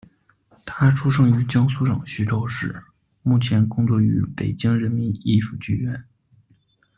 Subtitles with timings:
[0.65, 2.83] 他出生于江苏省徐州市，
[3.21, 6.03] 目前工作于北京人民艺术剧院。